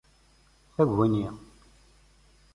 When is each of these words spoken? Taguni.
Taguni. 0.73 1.23